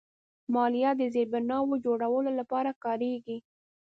[0.53, 3.37] مالیه د زیربناوو جوړولو لپاره کارېږي.